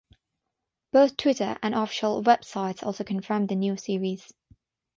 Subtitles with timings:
[0.91, 4.33] Both Twitter and official websites also confirm the new series.